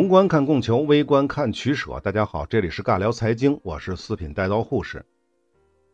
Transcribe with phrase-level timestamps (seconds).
[0.00, 2.00] 宏观看供求，微观看取舍。
[2.00, 5.04] 大家好，这里是尬聊财经，我是四品带刀护士。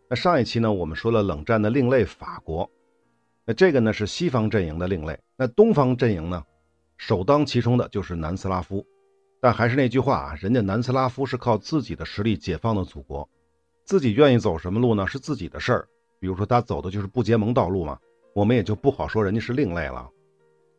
[0.09, 2.71] 那上一期呢，我们说了冷战的另类法国，
[3.45, 5.19] 那这个呢是西方阵营的另类。
[5.37, 6.41] 那东方阵营呢，
[6.97, 8.87] 首当其冲的就是南斯拉夫。
[9.41, 13.29] 但还是那句话啊，人家南斯拉夫是靠自己的实力解放的祖国，
[13.85, 15.89] 自己愿意走什么路呢，是自己的事儿。
[16.21, 17.99] 比如说他走的就是不结盟道路嘛，
[18.37, 20.09] 我们也就不好说人家是另类了。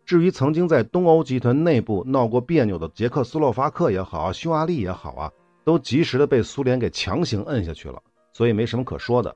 [0.07, 5.30] 至于曾经在东欧集团内部闹过别扭的捷克斯洛伐克也好啊，匈牙利也好啊，
[5.66, 9.35] 都及时的被苏联给强行摁下去了，所以没什么可说的。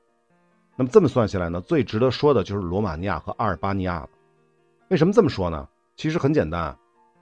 [0.78, 4.10] 那么这么算下来呢，最值得说的就是罗马尼亚和阿尔巴尼亚了。
[4.88, 5.68] 为什么这么说呢？
[5.98, 6.74] 其实很简单，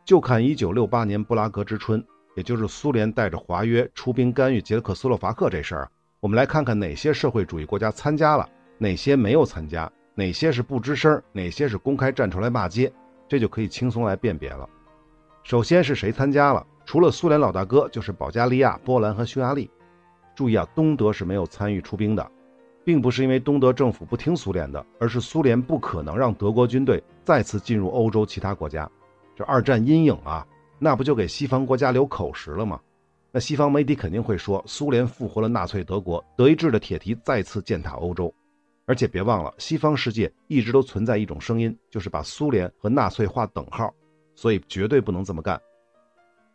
[0.06, 8.48] 就看1968年布拉格之春，也就是苏联带着华约出兵干预捷克斯洛伐克这事儿，我们来看看哪些社会主义国家参加了，
[8.78, 12.94] 哪些没有参加，哪些是不吱声，哪些是公开站出来骂街。
[13.30, 14.68] 这就可以轻松来辨别了。
[15.44, 16.66] 首先是谁参加了？
[16.86, 19.70] 除了苏联老大哥，就是保加利亚、波兰和匈牙利。
[20.36, 22.32] 注意啊，东德是没有参与出兵的，
[22.84, 28.90] 并不是因为东德政府不听苏联的，而是苏联不可能让德国军队再次进入欧洲其他国家。
[29.36, 30.46] 这二战阴影啊，
[30.80, 32.80] 那不就给西方国家留口实了吗？
[33.32, 38.34] 那西方媒体肯定会说，苏联复活了纳粹德国，德意志的铁蹄再次践踏欧洲。
[38.90, 43.94] 而且别忘了，西方世界一直都存在一种声音，就是把苏联和纳粹划等号，
[44.34, 45.62] 所以绝对不能这么干。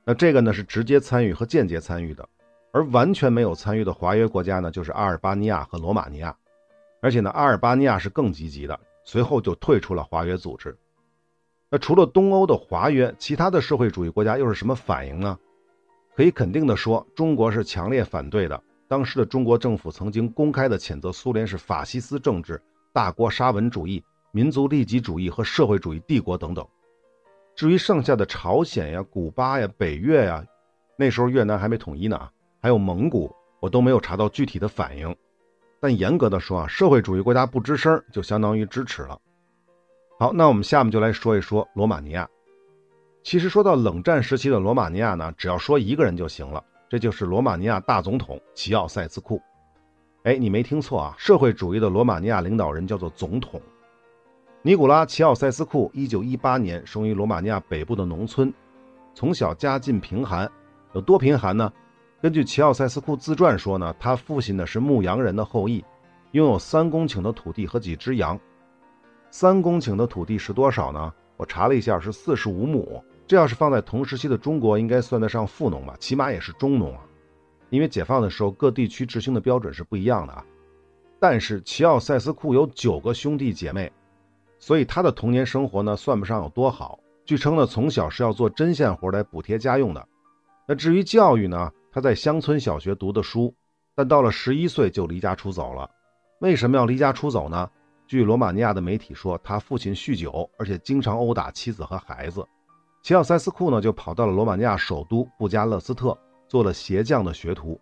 [0.04, 2.28] 那这个呢是直接参与和间接参与的，
[2.72, 6.36] 而完全没有参与的华约国家呢，就是阿尔巴尼亚和罗马尼亚。
[7.00, 10.76] 而且呢，阿尔巴尼亚是更积极的，随后就退出了华约组织。
[11.70, 15.38] 那除了东欧的华约，其他的社会主义国家又是什么反应呢？
[16.16, 18.60] 可以肯定的说，中国是强烈反对的。
[18.86, 26.66] 当时的中国政府曾经公开的谴责苏联是法西斯政治、大国沙文主义、民族利己主义和社会主义帝国等等。
[27.56, 30.44] 至于剩下的朝鲜呀、古巴呀、北越呀，
[30.98, 32.28] 那时候越南还没统一呢，
[32.60, 35.14] 还有蒙古，我都没有查到具体的反应。
[35.80, 39.18] 但严格的说啊，社会主义国家不吱声，就相当于支持了。
[40.18, 42.28] 好，那我们下面就来说一说罗马尼亚。
[43.22, 46.62] 其实说到冷战时期的罗马尼亚呢，只要说一个人就行了。
[46.88, 49.40] 这就是罗马尼亚大总统齐奥塞斯库。
[50.24, 53.60] 哎，你没听错啊，社会主义的罗马尼亚领导人叫做总统
[54.62, 55.90] 尼古拉·齐奥塞斯库。
[55.92, 58.52] 一九一八年生于罗马尼亚北部的农村，
[59.14, 60.50] 从小家境贫寒，
[60.94, 61.70] 有多贫寒呢？
[62.22, 65.84] 根据齐奥塞斯库自传说呢，他父亲呢是牧羊人的后裔，
[66.30, 68.40] 拥有三公顷的土地和几只羊。
[69.30, 71.12] 三公顷的土地是多少呢？
[71.36, 73.04] 我查了一下，是四十五亩。
[73.26, 77.00] 这要是放在同时期的中国，应该算得上富农吧，起码也是中农啊。
[77.70, 80.44] 因为解放的时候各地区执行的标准是不一样的啊。
[81.18, 83.90] 但是齐奥塞斯库有九个兄弟姐妹，
[84.58, 86.98] 所以他的童年生活呢算不上有多好。
[87.24, 90.06] 据称呢，从小是要做针线活来补贴家用的。
[90.68, 93.54] 那至于教育呢，他在乡村小学读的书，
[93.94, 95.90] 但到了十一岁就离家出走了。
[96.40, 97.70] 为什么要离家出走呢？
[98.06, 102.46] 据罗马尼亚的媒体说，他父亲酗酒，而且经常殴打妻子和孩子。
[103.04, 106.16] 齐奥塞斯库呢，就跑到了罗马尼亚首都布加勒斯特，
[106.48, 107.78] 做了鞋匠的学徒。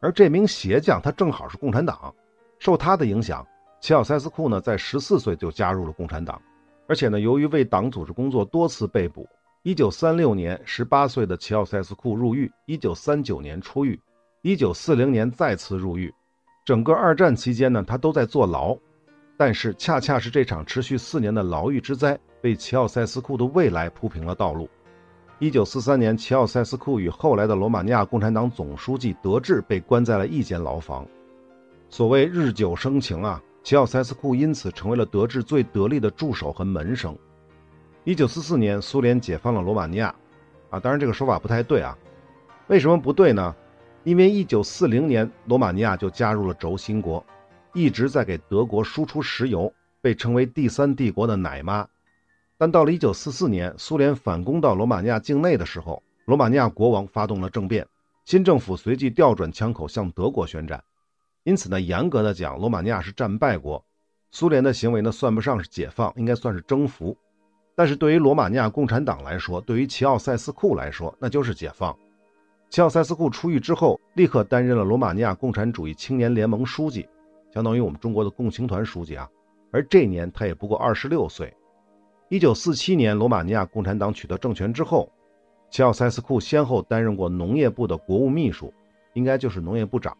[0.00, 2.14] 而这名鞋匠他正好是共产党，
[2.58, 3.42] 受他的影响，
[3.80, 6.38] 齐奥塞斯库呢在十四岁就加入了共产党，
[6.86, 9.26] 而且呢由于为党组织工作多次被捕，
[9.62, 13.98] 一九三六年十八岁的齐奥塞斯库入狱，一九三九年出狱，
[14.42, 16.12] 一九四零年再次入狱，
[16.66, 18.76] 整个二战期间呢他都在坐牢，
[19.38, 22.20] 但是恰恰是这场持续四年的牢狱之灾。
[22.42, 24.68] 为齐奥塞斯库的未来铺平了道路。
[25.38, 31.06] 一九四三年，齐奥塞斯库与后来的罗马尼亚共产党总书记德治被关在了一间牢房。
[31.88, 37.16] 所谓日久生情啊，齐奥塞斯库因此成为了德治最得力的助手和门生。
[38.04, 40.14] 一九四四年，苏联解放了罗马尼亚，
[40.70, 41.96] 啊，当然这个说法不太对啊。
[42.68, 43.54] 为什么不对呢？
[44.04, 47.24] 因为一九四零年，罗马尼亚就加入了轴心国，
[47.74, 51.86] 一直在给德国输出石油，被称为第三帝国的奶妈。
[52.60, 57.86] 但到了1944年，苏联反攻到罗马尼亚境内的时候，罗马尼亚国王发动了政变，
[58.26, 60.84] 新政府随即调转枪口向德国宣战。
[61.44, 63.82] 因此呢，严格的讲，罗马尼亚是战败国，
[64.30, 67.16] 苏联的行为呢算不上是解放，应该算是征服。
[67.74, 71.96] 但是对于罗马尼亚共产党来说，对于齐奥塞斯库来说，那就是解放。
[72.68, 77.08] 齐奥塞斯库出狱之后，立刻担任了罗马尼亚共产主义青年联盟书记，
[77.54, 79.26] 相当于我们中国的共青团书记啊。
[79.72, 81.50] 而这年他也不过二十六岁。
[82.30, 85.10] 一九四七年，罗马尼亚共产党取得政权之后，
[85.68, 88.72] 齐奥塞斯库先后担任过农业部的国务秘书，
[89.14, 90.14] 应该就是农业部长；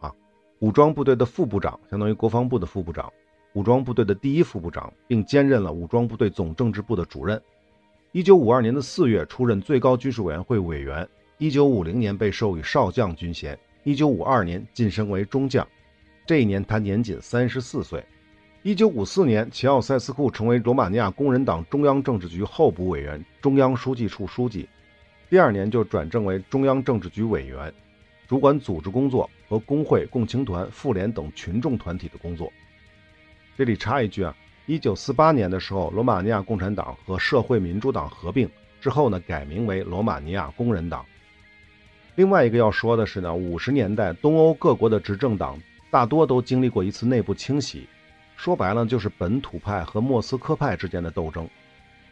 [0.59, 3.05] 武装部队的副部长，相当于国防部的副部长；
[3.53, 7.41] 武装部队的第一副部长，并兼任了武装部队总政治部的主任。
[8.11, 15.65] 一九五二年的四月，出任最高军事委员会委员；一九五零年被授予少将军衔，一九五二年晋升为中将。
[16.25, 18.03] 这一年他年仅三十四岁。
[18.63, 24.69] 一九五四年，齐奥塞斯库成为罗马尼亚工人党中央政治局候补委员、中央书记处书记。
[25.31, 27.73] 第二年就转正为中央政治局委员，
[28.27, 32.53] 主管组织工作和工会、共青团、妇联等群众团体的工作。
[33.57, 34.35] 这里插一句啊，
[34.67, 38.47] 一九四八年的时候，罗马尼亚共产党和社会民主党合并
[38.79, 41.03] 之后呢，改名为罗马尼亚工人党。
[42.13, 45.59] 另外一个要说的是呢，五十年代东欧各国的执政党
[45.89, 47.87] 大多都经历过一次内部清洗。
[48.41, 51.47] 说白了就是本土派和莫斯科派之间的斗争，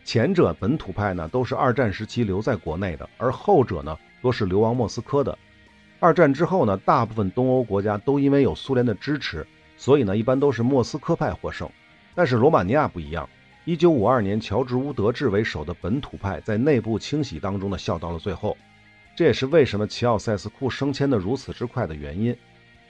[0.06, 5.36] 前者本土派呢都是二战时期留在国内的，而后者呢多是流亡莫斯科的。
[6.00, 9.44] 二战之后呢，大部分东欧国家都因为有苏联的支持，
[9.76, 11.68] 所以呢一般都是莫斯科派获胜。
[12.14, 13.28] 但是罗马尼亚不一样，
[13.66, 18.56] 一九五二年乔治乌德治为首的本土派在内部清洗当中呢笑到了最后，
[19.16, 22.38] 这也是为什么齐奥塞斯库升迁的如此之快的原因。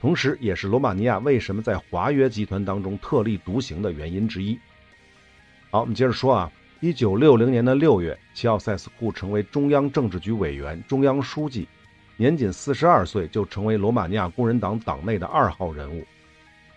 [0.02, 4.58] 同时，也是罗马尼亚为什么在华约集团当中特立独行的原因之一。
[5.70, 11.68] 好，我们接着说啊，一九六零年的六月，齐奥塞斯库成为中央政治局委员、中央书记，
[12.16, 16.06] 年仅四十二岁就成为罗马尼亚工人党党内的二号人物，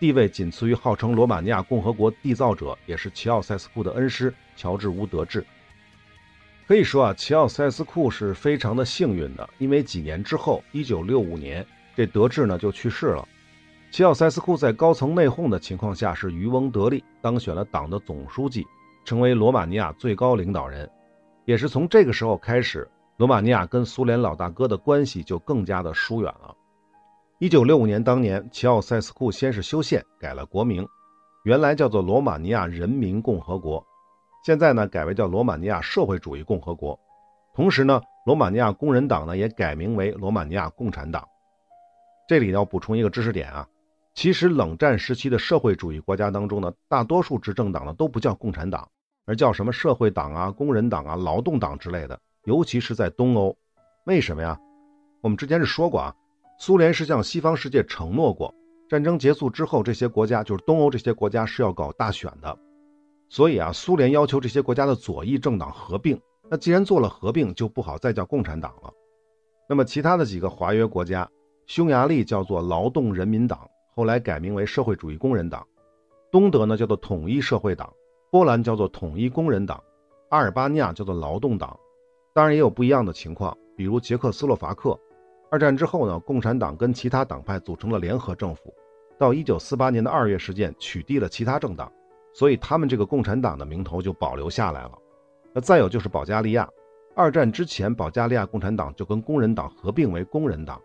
[0.01, 5.45] 地位仅次于号称罗马尼亚共和国缔造者，也是齐奥塞斯库的恩师乔治乌德治。
[6.67, 11.65] 可以说啊，齐奥塞斯库是非常的幸运的，因为几年之后，一九六五年。
[11.95, 13.27] 这德治呢就去世了。
[13.91, 18.65] 齐奥塞斯库在高层内讧的情况下，是渔翁得利，当选了党的总书记，
[19.05, 20.89] 成为罗马尼亚最高领导人。
[21.45, 26.55] 也是从这个时候开始，罗马尼亚跟苏联老大哥的关系就更加的疏远了。
[27.39, 30.87] 一九六五年当年，齐奥塞斯库先是修宪，改了国名，
[31.43, 33.85] 原来叫做罗马尼亚人民共和国，
[34.43, 36.99] 现在呢改为叫罗马尼亚社会主义共和国。
[37.53, 41.27] 同时呢，罗马尼亚工人党呢也改名为罗马尼亚共产党。
[42.25, 43.67] 这里要补充一个知识点啊，
[44.13, 48.87] 其实冷战时期的社会主义国家当中呢，大多数执政党呢都不叫共产党，
[49.25, 52.17] 而叫什么社会党啊、工人党啊、劳动党之类的。
[52.45, 53.55] 尤其是在东欧，
[54.05, 54.57] 为什么呀？
[55.21, 56.15] 我们之前是说过啊，
[56.57, 58.53] 苏联是向西方世界承诺过，
[58.89, 62.57] 战争结束之后，这些国家就是东欧这些国家是要搞大选的，
[63.27, 66.19] 所以啊，苏联要求这些国家的左翼政党合并。
[66.49, 68.93] 那既然做了合并，就不好再叫共产党了。
[69.67, 71.29] 那么其他的几个华约国家。
[71.65, 75.61] 匈牙利叫做劳动人民党，后来改名为社会主义工人党；
[76.31, 77.87] 东德呢叫做统一社会党；
[78.29, 79.77] 波兰叫做统一工人党；
[80.29, 81.77] 阿尔巴尼亚叫做劳动党。
[82.33, 84.99] 当然也有不一样的情况，比如捷克斯洛伐克。
[85.49, 88.73] 二战之后呢，共产党跟其他党派组成了联合政府，
[89.19, 91.91] 到1948年的二月事件取缔了其他政党，
[92.33, 94.97] 所以他们这个共产党的名头就保留下来了。
[95.53, 96.67] 那再有就是保加利亚，
[97.15, 100.81] 二战之前保加利亚共产党就跟工人党合并为工人党。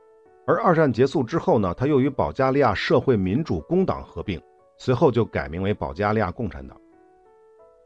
[0.48, 4.40] 而二战结束之后呢，他又与保加利亚社会民主工党合并，
[4.78, 6.74] 随后就改名为保加利亚共产党。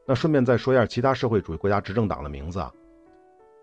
[0.07, 2.73] 那顺便再说一下其他社会主义国家执政党的名字啊。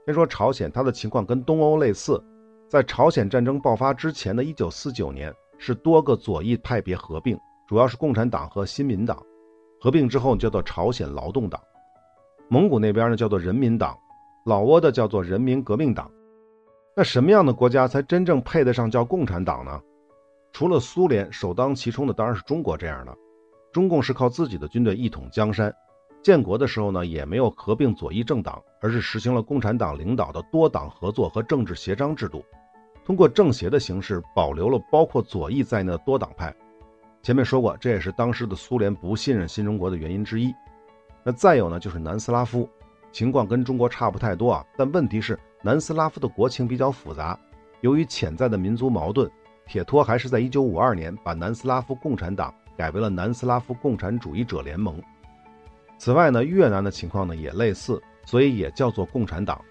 [0.06, 2.22] 先说朝鲜，它的情况跟东欧类似，
[2.68, 7.40] 在朝鲜战争爆发之前的一九四九年，是多个左翼派别合并，
[7.70, 9.18] 主要是共产党和新民党，
[9.80, 11.58] 合并之后叫做朝鲜劳动党。
[12.50, 13.98] 蒙古那边呢叫做人民党，
[14.46, 16.12] 老挝的叫做人民革命党。
[16.96, 19.82] 那什么样的国家才真正配得上叫共产党呢？
[20.52, 23.16] 除了苏联，首当其冲的当然是中国这样的。
[23.72, 25.74] 中共是靠自己的军队一统江山，
[26.24, 32.44] 建国的时候呢，也没有合并左翼政党，而是实行了共产党领导的多党合作和政治协商制度，
[33.06, 36.54] 通过政协的形式保留了包括左翼在内的多党派。
[37.22, 40.54] 前面说过，这也是当时的苏联不信任新中国的原因之一。
[41.24, 42.68] 那再有呢，就是南斯拉夫，
[43.12, 45.40] 情况跟中国差不太多啊，但问题是。
[45.62, 47.38] 南斯拉夫的国情比较复杂，
[47.82, 49.30] 由于潜在的民族矛盾，
[49.68, 55.02] 铁托还是在1952年把南斯拉夫共产党改为了南斯拉夫共产主义者联盟。
[55.98, 59.62] 此外呢，越南的情况呢也类似，所以也叫做共产党。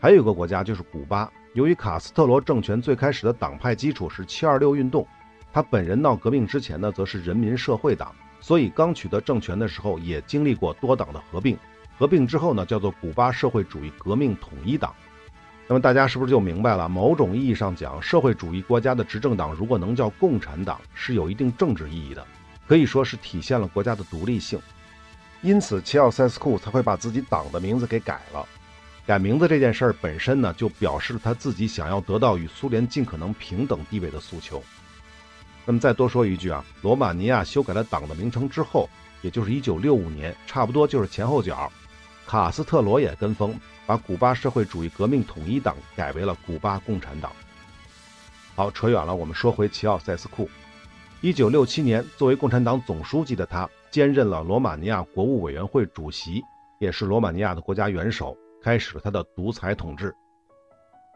[0.00, 5.06] 还有一个国家就是古巴，由于卡斯特罗政权最开始的党派基础是726运动，
[5.52, 11.56] 他本人闹革命之前呢则是人民社会党，所以刚取得政权的时候也经历过多党的合并。
[11.98, 14.94] 合并之后呢，叫做古巴社会主义革命统一党。
[15.68, 16.88] 那么大家是不是就明白了？
[16.88, 22.24] 某种意义上讲，社会主义国家的执政党如果能叫共产党，是有一定政治意义的，
[22.68, 24.60] 可以说是体现了国家的独立性。
[25.42, 28.46] 因此，齐奥塞斯库才会把自己党的名字给改了。
[29.04, 34.62] 改名字这件事儿本身呢，就表示了他自己想要得到与苏联尽可能平等地位的诉求。
[35.64, 38.88] 那么再多说一句啊，罗马尼亚修改了党的名称之后，
[39.20, 41.70] 也就是1965年，差不多就是前后脚。
[42.26, 43.54] 卡斯特罗也跟风，
[43.86, 47.30] 把古巴社会主义革命统一党改为了古巴共产党。
[48.56, 50.48] 好，扯远了，我们说回齐奥塞斯库。
[51.20, 56.42] 一九六七年，作为共产党总书记的他，兼任了罗马尼亚国务委员会主席，
[56.80, 60.12] 也是罗马尼亚的国家元首，开始了他的独裁统治。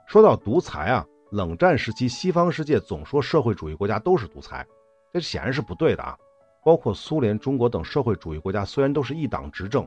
[0.06, 4.64] 说到独裁啊，冷战时期西方世界总说社会主义国家都是独裁，
[5.12, 6.16] 这显然是不对的啊。
[6.64, 9.86] 包括苏联、中国等社会主义国家，虽然都是一党执政。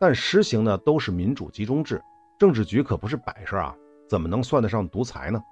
[0.00, 2.02] 但实行的都是民主集中制，
[2.38, 3.74] 政治局可不是摆设啊，
[4.08, 5.42] 怎么能算得上独裁呢？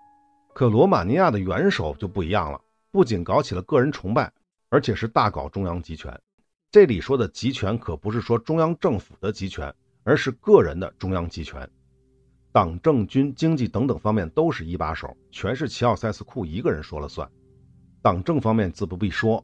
[0.55, 4.31] 可罗马尼亚的元首就不一样了，不仅搞起了个人崇拜，
[4.69, 6.21] 而且是大搞中央集权。
[6.71, 11.67] 这里说的集权可不是说中央政府的集权，而是个人的中央集权，
[12.51, 17.31] 党政军经济等等方面都是一把手，全是齐奥塞斯库一个人说了算。
[18.03, 19.43] 党政方面自不必说，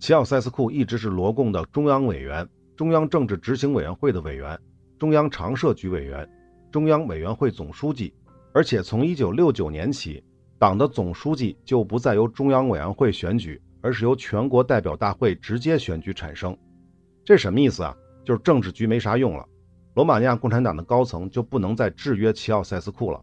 [0.00, 2.46] 齐奥塞斯库一直是罗共的中央委员。
[2.76, 4.58] 中央政治执行委员会的委员，
[4.98, 6.28] 中央常设局委员，
[6.72, 8.12] 中央委员会总书记，
[8.52, 10.22] 而且从一九六九年起，
[10.58, 16.56] 党的总书记就不再由中央委员会选举，而是由全国代表大会直接选举产生。
[17.24, 17.96] 这什么意思啊？
[18.24, 19.46] 就是政治局没啥用了，
[19.94, 23.20] 罗马尼亚共产党的高层就不能再制约齐奥塞斯库了，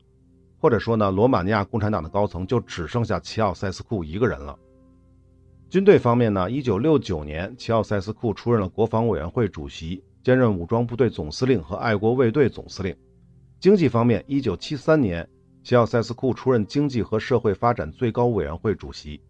[0.60, 4.58] 或者说呢，罗马尼亚共产党的高层就只剩下齐奥塞斯库一个人了。
[5.72, 6.52] 军队方面呢？
[6.52, 12.94] 一九六九年，齐奥塞斯库出任了国防委员会主席，兼任武装部队总司令和爱国卫队总司令。
[13.58, 15.26] 经济方面，一九七三年，
[15.64, 19.22] 齐奥塞斯库出任经济和社会发展最高委员会主席。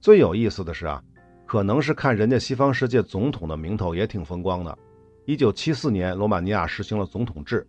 [0.00, 1.04] 最有意思的是啊，
[1.44, 4.78] 可能是看人家西方世界总统的名头也挺风光的。
[5.26, 7.66] 一九七四年，罗马尼亚实行了总统制，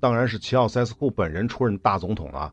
[0.00, 2.50] 当然是齐奥塞斯库本人出任大总统了。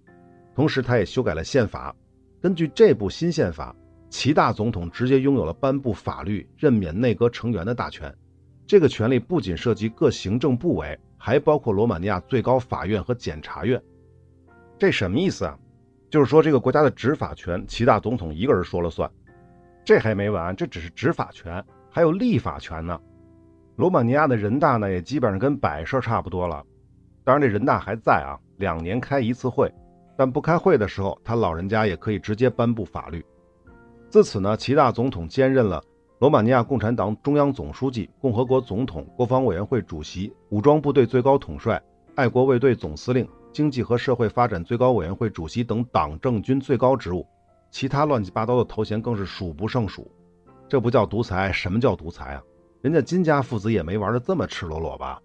[0.53, 1.95] 同时，他也修改了宪法，
[2.41, 3.73] 根据这部新宪法。
[4.17, 8.15] 齐大总统直接拥有了颁布法律、任免内阁成员的大权，
[8.65, 13.79] 这个权力不仅涉及各行政部委，还包括罗马尼亚最高法院和检察院。
[14.79, 15.59] 这什么意思啊？
[16.09, 19.11] 就是说这个国家的执法权，齐大总统一个人说了算。
[19.83, 22.97] 这还没完，这只是执法权，还有立法权呢。
[23.75, 26.65] 罗马尼亚的人大呢，也基本上跟摆设差不多了。
[27.25, 29.69] 当然，这人大还在啊，两年开一次会，
[30.17, 33.21] 但不开会的时候，他老人家也可以直接颁布法律。
[34.09, 35.83] 自此呢，齐大总统兼任了
[36.19, 41.81] 罗马尼亚共产党中央总书记、共和国总统、国防委员会主席、武装部队最高统帅、
[42.15, 47.27] 爱国卫队总司令、经济和社会发展最高委员会主席等党政军最高职务，
[47.69, 50.09] 其他乱七八糟的头衔更是数不胜数。
[50.69, 52.43] 这不叫独裁，什么叫独裁啊？
[52.81, 55.19] 人家金家父子也没玩的这么赤裸裸吧？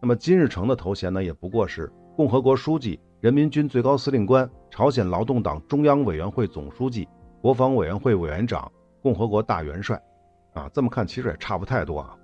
[0.00, 7.06] 那么金日成的头衔呢，也不过是共和国书记、人民军最高司令官、朝鲜劳动党中央委员会总书记。
[7.40, 8.70] 国防委员会委员长、
[9.02, 10.00] 共和国大元帅，
[10.52, 12.16] 啊，这么看其实也差不太多啊。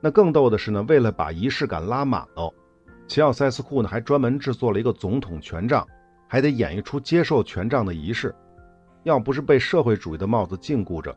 [0.00, 2.52] 那更逗的是呢，为了把仪式感拉满喽，
[3.08, 5.86] 齐奥塞斯库呢还专门制作了一个总统权杖，
[6.28, 8.34] 还得演绎出接受权杖的仪式。
[9.04, 11.16] 要不是被社会主义的帽子禁锢着，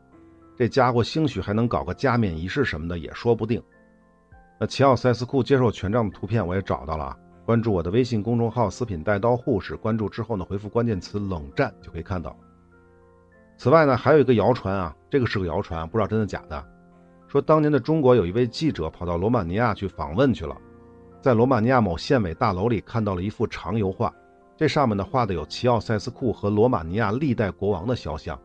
[0.56, 3.62] 这家伙兴许还能搞个加冕仪式什么的也说不定。
[4.58, 12.34] 那齐奥塞斯库接受权杖的图片我也找到了啊，关注我的微信公众号“四品带刀护士”，关注之后呢，回复关键词“冷战”就可以看到。
[13.60, 16.66] 此外呢，还有一个谣传啊，这个是个谣传，不知道真的假的。
[17.28, 20.56] 说当年的中国有一位记者跑到罗马尼亚去访问去了，
[21.20, 24.10] 在罗马尼亚某县委大楼里看到了一幅长油画，
[24.56, 28.40] 这上面呢画的有齐奥塞斯库和罗马尼亚历代国王的肖像，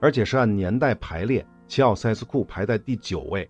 [0.00, 3.48] 而且是按年代排列，齐奥塞斯库排在第九位。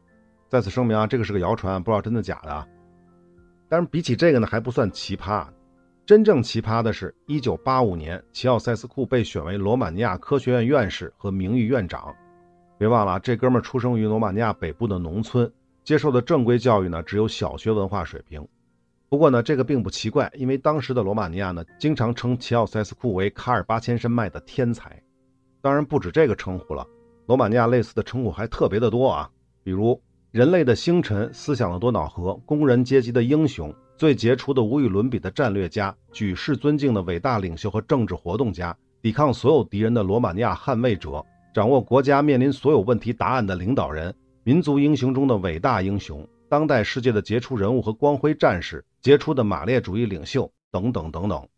[0.51, 2.69] 在此声明啊，这个是个谣传，不知道真的假的。
[3.71, 5.47] 但是比起这个呢，还不算奇葩。
[6.07, 12.15] 真正奇葩的是，一九八五年，齐奥塞斯库被选为罗马尼亚科学院院士和名誉院长。
[12.79, 18.47] 别忘了，这哥们出生于罗马尼亚北部的农村，接受的正规教育呢只有小学文化水平。
[19.09, 25.03] 不过呢，这个并不奇怪，因为当时的罗马尼亚呢经常称齐奥塞斯库为卡尔巴千山脉的天才。
[25.61, 26.87] 当然不止这个称呼了，
[27.27, 29.29] 罗马尼亚类似的称呼还特别的多啊，
[29.65, 33.75] 比如人类的星辰、思想的多瑙河、工人阶级的英雄。
[33.97, 41.25] 最杰出的、无与伦比的战略家，举世尊敬的伟大领袖和政治活动家，抵抗所有敌人的罗马尼亚捍卫者，
[41.55, 51.49] 掌握国家面临所有问题答案的领导人，民族英雄中的伟大英雄，当代世界的杰出人物和光辉战士，杰出的马列主义领袖等等等等。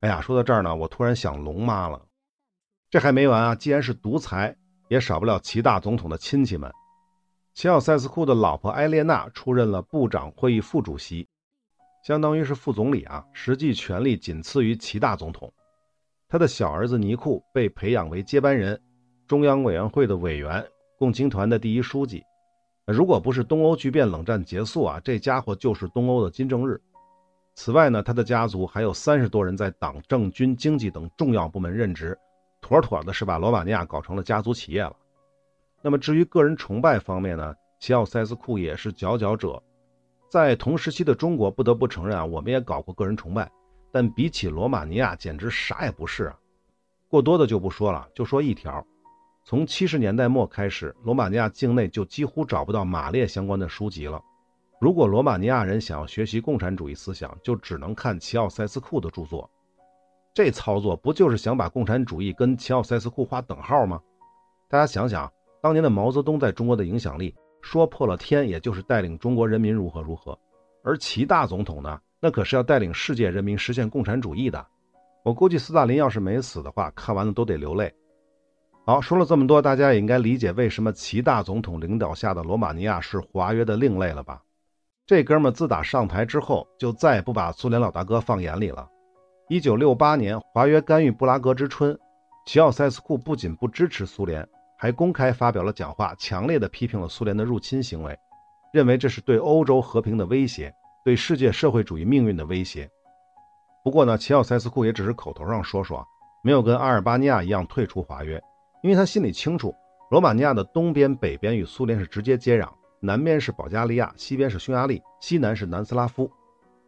[0.00, 2.00] 哎呀，说到这儿呢，我突然想龙妈了。
[2.88, 3.54] 这还没完啊！
[3.56, 4.54] 既然是独裁，
[4.88, 6.70] 也少不了齐大总统的亲戚们。
[7.52, 11.26] 齐奥塞斯库的老婆埃列娜出任了部长会议副主席。
[12.04, 15.50] 相当于是副总理啊，实际权力仅次于齐大总统。
[16.28, 18.78] 他的小儿子尼库被培养为接班人，
[19.26, 20.62] 中央委员会的委员，
[20.98, 22.22] 共青团的第一书记。
[22.86, 26.78] 如果不是东欧剧变冷战结束啊，这家伙就是东欧的金正日。
[27.54, 32.14] 此外呢，他的家族还有三十多人在党政军经济等重要部门任职，
[32.60, 34.94] 妥妥的是把罗马尼亚搞成了家族企业了。
[35.80, 39.62] 那么至于个人崇拜方面呢，齐奥塞斯库也是佼佼者。
[40.34, 43.48] 在同时期的中国，不得不承认啊，我们也搞过个人崇拜，
[43.92, 46.36] 但比起罗马尼亚，简直啥也不是啊。
[47.08, 48.84] 过多的就不说了，就说一条：
[49.44, 54.20] 从七十年代末开始，罗马尼亚境内就几乎找不到马列相关的书籍了。
[54.80, 59.48] 如果罗马尼亚人想要学习共产主义思想，就只能看齐奥塞斯库的著作。
[60.34, 64.00] 这操作不就是想把共产主义跟齐奥塞斯库划等号吗？
[64.68, 67.32] 大家想想，当年的毛泽东在中国的影响力，
[67.64, 70.38] 说破了天，也就是带领中国人民如何如何。
[70.84, 74.64] 而齐大总统呢，那可是要带领世界人民实现共产主义的。
[75.24, 77.90] 我估计斯大林要是没死的话，看完了都得流泪。
[78.84, 84.42] 好，说了这么多，大家也应该理解为什么齐大总统领导下的罗马尼亚是华约的另类了吧？
[85.06, 88.86] 这哥们自打上台之后，就再也不把苏联老大哥放眼里了。
[89.48, 91.98] 一九六八年，华约干预布拉格之春，
[92.44, 98.18] 齐奥塞斯库不仅不支持苏联，还公开发表了讲话，强烈的批评了苏联的入侵行为，
[98.72, 102.90] 认为这是对欧洲和平的威胁，对世界社会主义命运的威胁。
[103.82, 106.06] 不过呢，齐奥塞斯库也只是口头上说说，
[106.42, 108.42] 没有跟阿尔巴尼亚一样退出华约，
[108.82, 109.74] 因为他心里清楚，
[110.10, 112.68] 罗马尼亚的东边、北边与苏联是直接接壤。
[113.00, 116.30] 南边是保加利亚，西边是匈牙利，西南是南斯拉夫。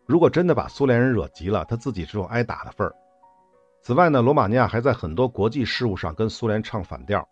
[0.07, 2.95] 如果真的把苏联人惹急了，他自己只有挨打的份儿。
[3.83, 7.29] 此外呢，罗马尼亚还在很多国际事务上跟苏联唱反调，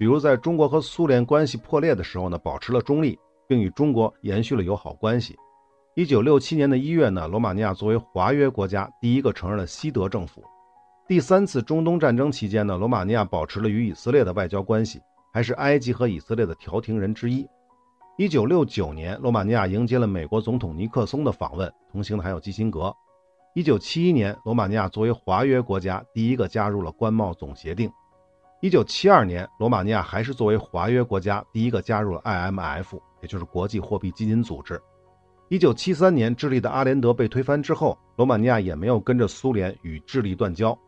[0.00, 5.36] 比如在中国和苏联关系破裂的时候呢，保持了中立，并与中国延续了友好关系。
[5.94, 10.42] 一九六七年的一月呢，罗马尼亚作为华约国家，第一个承认了西德政府。
[11.06, 15.02] 第三次中东战争期间呢，罗马尼亚保持了与以色列的外交关系，
[15.34, 17.46] 还是埃及和以色列的调停人之一。
[18.16, 22.90] 一九六九年，罗马尼亚迎接了美国总统尼克松的访问，同行的还有基辛格。
[23.54, 27.92] 一九七一年，罗马尼亚作为华约国家，第一个加入了关贸总协定。
[28.62, 34.78] 一九七二年，罗马尼亚还是作为华约国家，第一个加入了 IMF，也就是国际货币基金组织。
[35.48, 40.78] 一九七三年，智利的阿连德被推翻之后，罗马尼亚也没有跟着苏联与智利断交。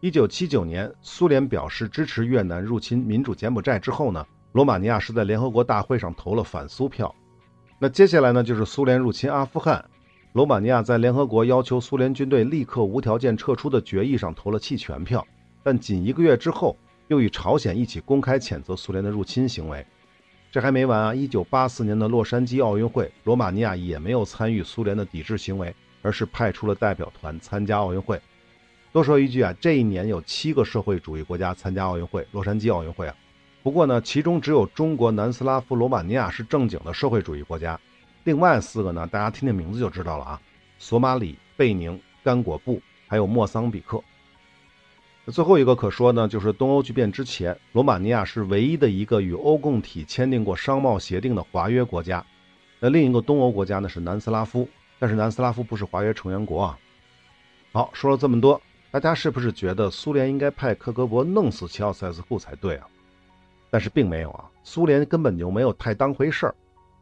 [0.00, 4.24] 一九七九年，苏联表示支持越南入侵民主柬埔寨之后呢？
[4.52, 7.14] 罗马尼亚是在联合国大会上投了反苏票，
[7.78, 9.84] 那接下来呢就是苏联入侵阿富汗，
[10.32, 15.26] 罗马尼亚在联合国要求苏联军队立刻无条件撤出的决议上投了弃权票，
[15.62, 16.76] 但仅一个月之后
[17.08, 19.84] 又与朝鲜一起公开谴责苏联的入侵行为。
[20.50, 21.14] 这还没完啊！
[21.14, 28.20] 一九八四年的洛杉矶奥运会，罗马尼亚也没有参与苏联的抵制行为，而是派出了代表团参加奥运会。
[28.92, 33.14] 多说一句啊，这一年有七个社会主义国家参加奥运会，洛杉矶奥运会啊。
[33.62, 37.80] 不过呢，其中只有中国南斯拉夫罗马尼亚是正经的社会主义国家，
[38.24, 40.40] 另外四个呢，大家听听名字就知道了啊：
[40.78, 44.02] 索马里、贝宁、刚果布，还有莫桑比克。
[45.26, 52.24] 最后一个可说呢，就是东欧剧变之前，罗马尼亚是唯一的一个与欧共体签订过商贸协定的华约国家。
[52.80, 56.78] 那另一个东欧国家呢是南斯拉夫，但是南斯拉夫不是华约成员国啊。
[57.72, 62.86] 好，说了这么多，大家是不是觉得苏联应该派克格勃弄死齐奥塞斯库才对啊？
[63.70, 66.54] 但是并没有啊，苏联根本就没有太当回事儿，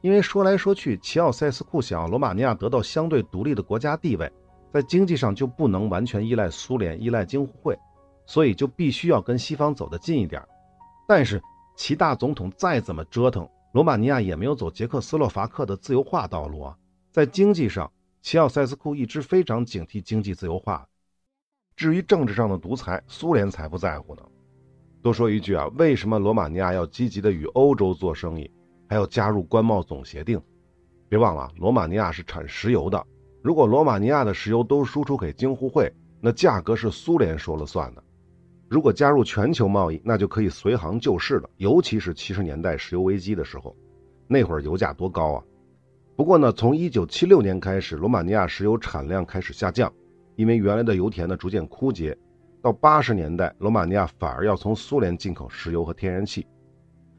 [0.03, 4.31] 因为说来说去，齐奥塞斯库想要罗马尼亚得到相对独立的国家地位，
[4.75, 7.77] 在经济上就不能完全依赖苏联、依赖京沪会，
[8.31, 10.41] 所以就必须要跟西方走得近一点。
[11.09, 11.43] 但是
[11.77, 16.79] 齐大总统再怎么折腾，罗马尼亚也没有走捷克斯洛伐克的自由化道路啊。
[17.11, 17.91] 在经济上，
[18.23, 20.87] 齐奥塞斯库一直非常警惕经济自由化，
[21.75, 24.23] 至于政治上的独裁，苏联才不在乎呢。
[25.03, 28.49] 多说一句啊，为什么罗马尼亚要积极的与欧洲做生意，
[28.89, 30.41] 还要加入关贸总协定？
[31.09, 33.05] 别忘了，罗马尼亚是产石油的。
[33.43, 38.05] 如果罗马尼亚的石油都输出给京沪会，那价格是苏联说了算的。
[38.71, 41.51] 如果加入全球贸易，那就可以随行就市了。
[41.57, 43.77] 尤其是七十年代石油危机的时候，
[44.29, 45.43] 那会儿油价多高啊！
[46.15, 49.93] 不过呢，从一九七六年开始，罗马尼亚石油产量开始下降，
[50.37, 52.17] 因为原来的油田呢逐渐枯竭。
[52.63, 56.47] 到八十年代，罗马尼亚反而要从苏联进口石油和天然气。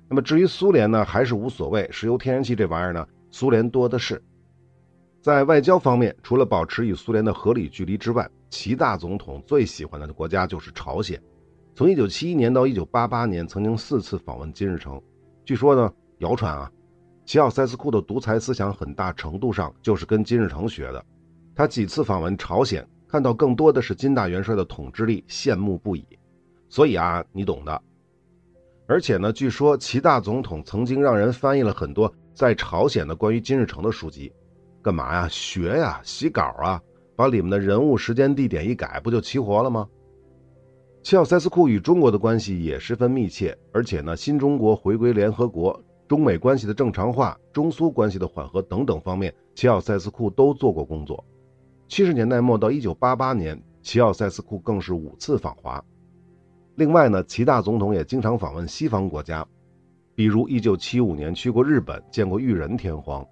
[0.08, 4.24] 那么至于苏联呢，还是无所谓，石油、天然气这玩意儿呢，苏联多的是。
[5.22, 11.22] 在外交方面，除了保持与苏联的合理距离之外，齐大总统最喜欢的国家就是朝鲜。
[11.74, 15.02] 从一九七一年到一九八八年，曾经四次访问金日成。
[15.46, 16.72] 据说呢，谣传啊，
[17.26, 21.04] 齐奥塞斯库的独裁思想很大程度上就是跟金日成学的。
[21.56, 22.88] 他几次访问朝鲜。
[23.08, 26.06] 看到更多的是金大元帅的统治力，羡慕不已。
[26.70, 27.82] 所以啊，你懂的。
[28.88, 34.32] 而且呢，据说齐大总统曾经让人翻译了很多在朝鲜的关于金日成的书籍，
[34.82, 35.28] 干嘛呀？
[35.30, 36.82] 学呀，洗稿啊，
[37.14, 39.86] 把里面的人物、时间、地点一改，不就齐活了吗？
[41.04, 51.24] 齐奥塞斯库与中国的关系也十分密切，而且呢，新中国回归联合国、中美关系的正常化、中苏关系的缓和等等方面，齐奥塞斯库都做过工作。
[51.88, 55.84] 七十年代末到一九八八年，齐奥塞斯库更是五次访华。
[56.76, 59.46] 另外呢，齐大总统也经常访问西方国家，
[60.14, 63.26] 比如1975年去过日本，见过裕仁天皇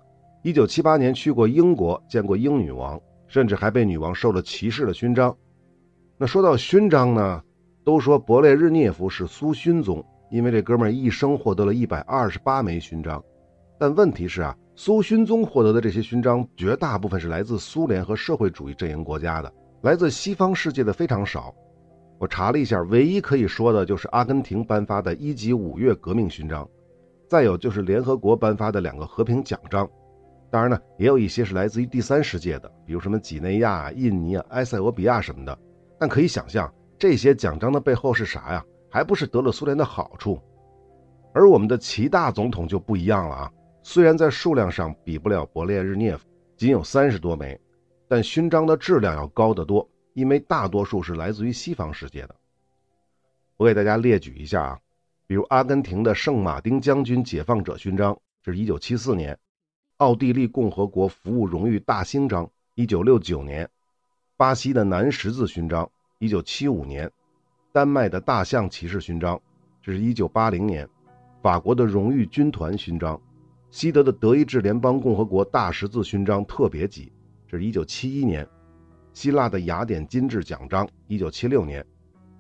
[0.44, 5.38] ；1978年去过英国，见过英女王，甚至还被女王授了骑士的勋章。
[6.18, 7.42] 那说到勋章呢，
[7.90, 13.20] 都说勃列日涅夫是苏勋宗，因为这哥们儿一生获得了一百二十八枚勋章。
[13.80, 21.52] 但问题是啊，苏勋宗获得的这些勋章，绝大部分是来自苏联和社会主义阵营国家的，来自西方世界的非常少。
[22.20, 26.70] 我查了一下，唯一可以说的就是阿根廷颁发的一级五月革命勋章，
[27.28, 29.90] 再有就是联合国颁发的两个和平奖章。
[30.52, 35.58] 当然呢，也有一些是来自于第三世界的，比如什么几内亚、印尼、埃塞俄比亚什么的。
[35.98, 38.64] 但可以想象，这些奖章的背后是啥呀？
[38.92, 40.38] 还不是得了苏联的好处？
[41.34, 43.52] 而我们的齐大总统就不一样了啊！
[43.82, 47.58] 虽然在数量上比不了勃列日涅夫，仅有三十多枚，
[48.10, 49.90] 但勋章的质量要高得多。
[50.14, 52.36] 因为大多数是来自于西方世界的，
[53.56, 54.80] 我给大家列举一下啊，
[55.26, 59.34] 比如阿根廷的圣马丁将军解放者勋章，这是一九七四年；
[59.98, 63.66] 奥地利共和国服务荣誉大勋章，一九六九年；
[64.36, 65.90] 巴西的南十字勋章，
[66.22, 67.08] 一九七五年；
[67.72, 69.40] 丹麦的大象骑士勋章，
[69.82, 70.86] 这是一九八零年；
[71.42, 73.18] 法国的荣誉军团勋章；
[73.72, 77.10] 西德的德意志联邦共和国大十字勋章特别级，
[77.48, 78.46] 这是一九七一年。
[79.14, 81.86] 希腊的雅典金质奖章，一九七六年，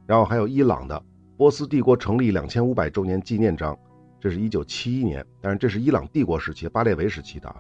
[0.05, 1.01] 然后还有伊朗的
[1.37, 3.79] 波斯帝国成立两千五百周年纪念章，
[4.19, 7.55] 这是一九七一年，但是这是伊朗帝国时期巴列维时期的。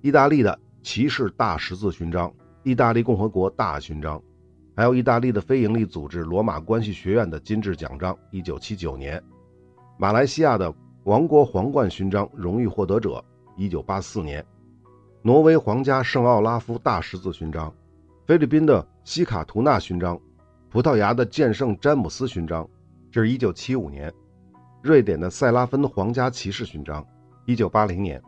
[0.00, 4.20] 意大利的骑士大十字勋章，意大利共和国大勋章，
[4.76, 9.20] 还有意大利的非营利组织罗马关系学院的金质奖章，一九七九年，
[9.96, 10.72] 马来西亚的
[11.04, 13.24] 王国皇冠勋章荣誉获得者，
[13.56, 14.44] 一九八四年，
[15.22, 17.72] 挪威皇家圣奥拉夫大十字勋章。
[18.26, 20.20] 菲律宾的西卡图纳勋章，
[20.68, 22.68] 葡萄牙的剑圣詹姆斯勋章，
[23.10, 24.10] 这是一九七五年；
[24.82, 27.02] 瑞典的塞拉芬皇家骑士勋章，
[27.46, 28.20] 一九八零年；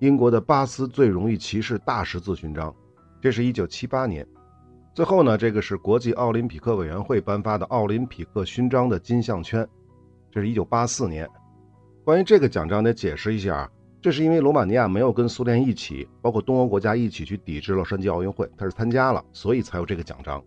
[0.00, 2.74] 英国的巴斯最荣誉骑士大十字勋章，
[3.18, 4.26] 这是一九七八年。
[4.92, 9.66] 最后呢，这个是国际奥林匹克委员会颁发的奥林匹克勋章的金项圈，
[10.30, 11.28] 这是一九八四年。
[12.04, 13.70] 关于这个奖章，得解释一下。
[14.02, 20.42] 这是因为罗马尼亚没有跟苏联一起，包括东欧国家一起去抵制洛杉矶奥运会，他是参加了，所以才有这个奖章。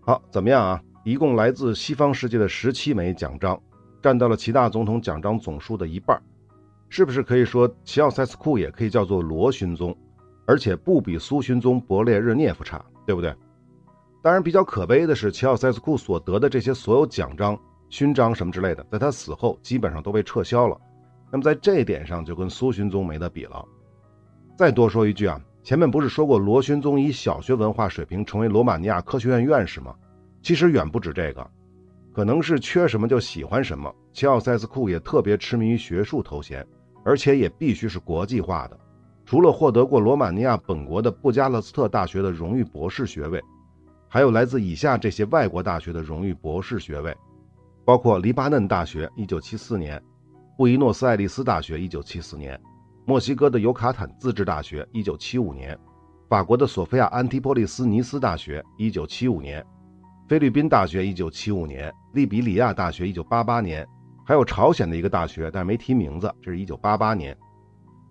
[0.00, 0.80] 好，怎么样啊？
[1.02, 3.58] 一共来自西方世界的十七枚奖章，
[4.02, 6.22] 占到了齐大总统奖章总数的一半，
[6.90, 9.96] 是不是可以说齐奥塞斯库也可以叫做罗勋宗，
[10.46, 13.34] 而且不比苏勋宗勃列日涅夫差，对不对？
[14.22, 20.80] 当然，比较可悲的是，齐奥塞斯库所得的这些所有奖章、勋章什么之类的，在他死后基本上都被撤销了。
[21.32, 23.66] 那么在这一点上就跟苏勋宗没得比了。
[24.56, 29.92] 再多说一句啊，前面不是说过罗勋宗以小学文化水平成为罗马尼亚科学院院士吗？
[30.40, 31.44] 其实远不止这个，
[32.14, 33.92] 可能是缺什么就喜欢什么。
[34.12, 36.64] 齐奥塞斯库也特别痴迷于学术头衔，
[37.04, 38.78] 而且也必须是国际化的。
[39.30, 43.40] 除了获得过罗马尼亚本国的布加勒斯特大学的荣誉博士学位，
[44.08, 47.16] 还有来自以下这些外国大学的荣誉博士学位，
[47.84, 50.02] 包括黎巴嫩大学，1974年。
[50.58, 52.58] 布宜诺斯艾利斯大学，一九七四年；
[53.04, 55.76] 墨西哥的尤卡坦自治大学，一九七五年；
[56.28, 59.62] 法国的索菲亚安提波利斯尼斯大学，一九七五年；
[60.28, 63.86] 菲律宾大学，一九七五年；利比里亚大学，一九八八年；
[64.26, 67.38] 还有朝鲜的一个大学，但没提名字，这是一九八八年。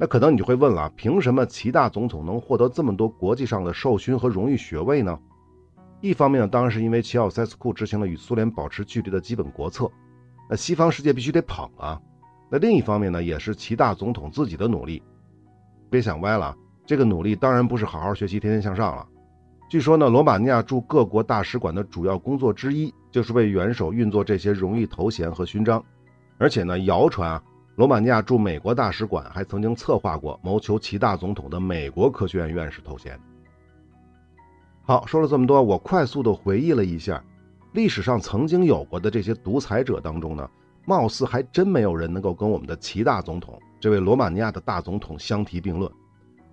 [0.02, 5.20] 那可能你就会问了，凭什么齐大总统能获得这么多国际上的授勋和荣誉学位呢？
[6.00, 9.92] 一方面呢，当然是因为齐奥塞斯库执行了与苏联保持距离的基本国策，
[10.50, 12.00] 那西方世界必须得捧啊。
[12.50, 15.04] 那另一方面呢，也是齐大总统自己的努力。
[15.90, 19.06] 别想歪了，这个努力当然不是好好学习、天天向上了。
[19.70, 25.84] 据说呢，罗马尼亚驻各国大使馆的主要工作之一，就是为元首运作这些荣誉头衔和勋章。
[26.38, 27.44] 而且呢，谣传啊，
[27.80, 33.18] 罗马尼亚驻美国大使馆还曾经策划过谋求齐大总统的美国科学院院士头衔。
[34.82, 37.24] 好，说了这么多，我快速的回忆了一下，
[37.72, 40.46] 历史上曾经有过的这些独裁者当中呢。
[40.84, 45.90] 貌似还真没有人能够跟我们的齐大总统这位罗马尼亚的大总统相提并论。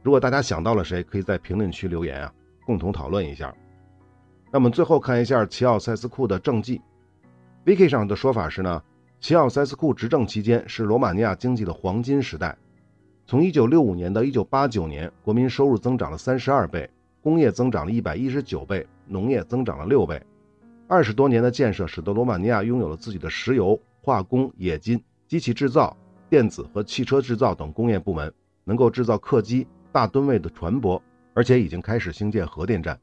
[0.05, 2.33] 如果大家想到了谁，可以在评论区留言啊，
[2.65, 3.53] 共同讨论一下。
[4.53, 6.81] 那我们最后看一下齐奥塞斯库的政绩。
[7.65, 8.81] Wiki 上的说法是呢，
[9.21, 12.57] 齐奥塞斯库执政期间是罗马尼亚经济的黄金时代。
[13.27, 16.89] 从1965年到1989年，国民收入增长了32倍，
[17.21, 20.23] 工业增长了119倍，农业增长了6倍。
[20.87, 25.97] 二十多年的建设使得罗马尼亚拥有了自己的石油、化工、冶金、机器制造、
[26.31, 31.01] 电子和汽车制造等工业部门，能够制造客机、大吨位的船舶，
[31.35, 32.97] 而且已经开始兴建核电站。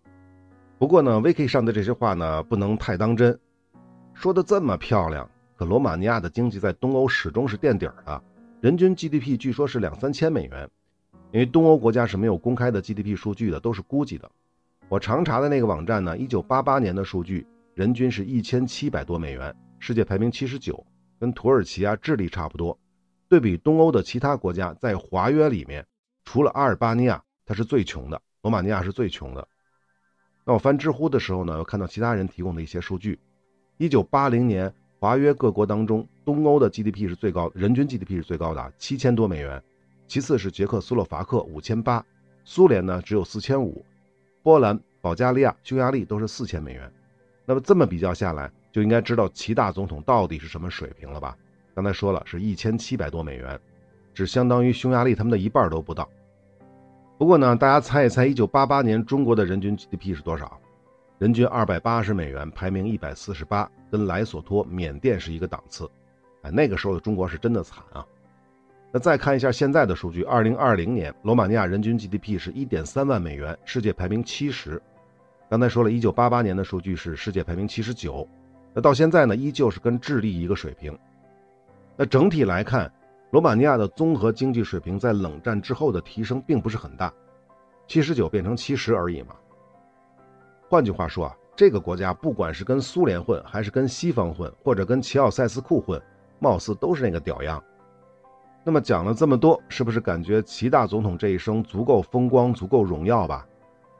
[0.77, 3.37] 不过呢，Vicky 上的这些话呢，不能太当真。
[4.13, 5.29] 说的这么漂亮，
[5.65, 8.23] 罗马尼亚的经济在东欧始终是垫底的。
[8.61, 10.69] 人均 GDP 据说是两三千美元，
[11.31, 14.31] 因为东欧国家是没有公开的 GDP 数据的，都是估计的。
[14.87, 20.85] 我常查的那个网站呢，一九八八年的数据，人均是一千七百多美元，世界排名七十九，
[21.19, 22.79] 跟土耳其啊、智利差不多。
[23.27, 25.85] 对比东欧的其他国家，在华约里面，
[26.23, 29.45] 除了阿尔巴尼亚，它是最穷的，罗马尼亚是最穷的。
[30.45, 33.19] 那我翻知乎的时候呢，又看到其他人提供的一些数据，
[33.77, 34.73] 一九八零年。
[35.03, 39.61] 华约各国当中，东欧的 GDP 是最高，人均 GDP 是最高的，七千多美元。
[40.07, 42.01] 其次是捷克斯洛伐克五千八，
[42.45, 43.83] 苏联呢只有四千五，
[44.41, 46.89] 波兰、保加利亚、匈牙利都是四千美元。
[47.45, 51.37] 那么这么比较下来，就应该知道齐大总统到底是什么水平了吧？
[51.75, 53.59] 刚才说了是一千七百多美元，
[54.13, 56.09] 只相当于匈牙利他们的一半都不到。
[57.17, 60.57] 不过呢，大家猜一猜，一九八八年中国的人均 GDP 是多少？
[61.23, 65.89] 人均二百八十美元，排名一百四十八，跟莱索托、缅甸是一个档次。
[66.41, 68.05] 哎，那个时候的中国是真的惨啊。
[68.91, 74.81] 那再看一下现在的数据，二零二零年罗马尼亚人均 GDP 是一点三万美元，世界排名七十。
[75.49, 78.27] 刚才说了一九八八年的数据是世界排名七十九，
[78.73, 80.93] 那到现在呢，依旧是跟智利一个水平。
[81.95, 82.91] 那整体来看，
[83.31, 87.13] 罗马尼亚的综合经济水平在冷战之后的提升并不是很大，
[87.87, 89.33] 七十九变成七十而已嘛。
[90.73, 96.01] 换句话说啊，这个国家不管是跟苏联混，还是跟西方混，或者跟齐奥塞斯库混，
[96.39, 97.63] 貌似都是那个屌样。
[98.63, 103.45] 那么讲了这么多，是不是感觉齐大总统这一生足够风光、足够荣耀吧？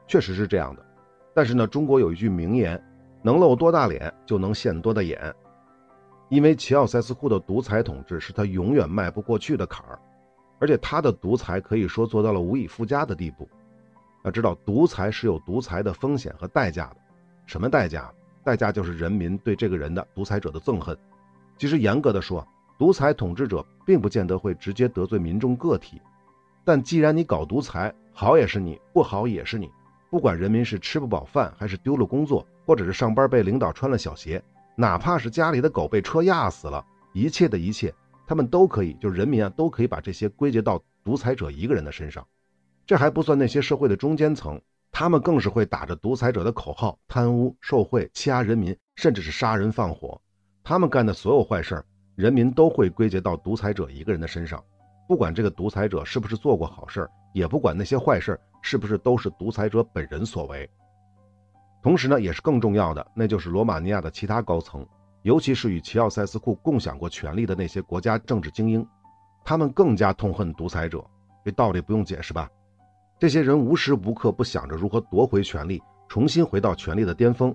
[0.08, 0.84] 确实是这样的。
[1.32, 2.82] 但是呢，中国有一句名言：
[3.22, 5.32] 能露多大脸，就能现多大眼。
[6.28, 9.96] 因为齐奥塞斯库的独裁统治是他永远迈不过去的坎儿，
[10.58, 13.48] 而且他的独裁可以说做到了无以复加的地步。
[14.24, 16.96] 要知道，独裁是有独裁的风险和代价的。
[17.46, 18.12] 什么代价？
[18.42, 20.96] 代价就是人民对这个人的独裁者的憎恨。
[21.56, 22.46] 其实严格的说，
[22.78, 26.00] 独裁统治者并不见得会直接得罪民众个体，
[26.64, 29.70] 但既然你搞独裁，好也是你，不好也是你。
[30.10, 34.42] 不管人民是吃不饱饭，还是丢了工作，或者是上班被领导穿了小鞋，
[34.74, 37.94] 哪怕是家里的狗被车压死了，一切的一切，
[38.26, 42.26] 他们都可以，就人民啊，都可以把这些归结到独裁者一个人的身上。
[42.86, 44.60] 这还不算那些社会的中间层，
[44.92, 50.20] 他们更是会打着独裁者的口号贪污受贿、欺压人民，甚至是杀人放火。
[50.62, 54.62] 他们干的所有坏事儿，人民都会归结到独裁者一个人的身上。
[55.08, 60.68] 不管这个独裁者是不是做过好事儿，也不管那些坏事儿是不是都是独裁者本人所为。
[61.82, 64.86] 同时呢，也是更重要的，那就是罗马尼亚的其他高层，
[65.22, 68.86] 尤其是与齐奥塞斯库共享过权力的那些国家政治精英，
[69.44, 71.04] 他们更加痛恨独裁者。
[71.44, 72.48] 这道理不用解释吧？
[73.18, 77.54] 这些人无时无刻不想着如何夺回权力，重新回到权力的巅峰，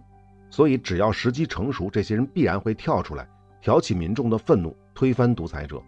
[0.49, 3.27] 所以只要时机成熟，这些人必然会跳出来，
[3.61, 5.81] 挑起民众的愤怒，推翻独裁者。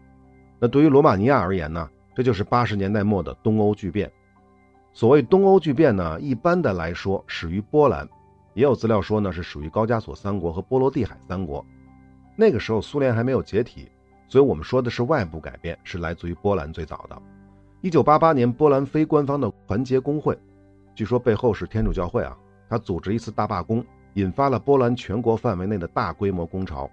[0.59, 1.89] 那对于罗马尼亚而言呢？
[2.13, 4.11] 这就是八十年代末的东欧巨变。
[4.91, 8.07] 所谓东欧巨变呢，一般的来说始于波兰，
[8.53, 11.65] 也有资料说呢是属于高加索三国和波罗的海三国。
[12.35, 13.89] 那个时候苏联还没有解体，
[14.27, 17.21] 所以我们说的是外部改变，是来自于波兰最早的。
[17.81, 20.37] 一九八八年，波兰非官方的团结工会，
[20.93, 22.37] 据说背后是天主教会啊，
[22.69, 26.87] 他组织一次大罢工，引发了波兰全国范围内的大规模工潮。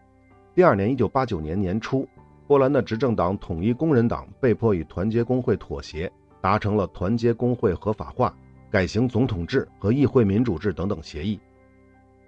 [0.55, 2.09] 第二年，一九八九年年初，
[2.47, 8.35] 波兰的执政党统一工人党被迫与团结工会妥协，达成了团结工会合法化、
[8.71, 11.39] 改行总统制和议会民主制等等协议。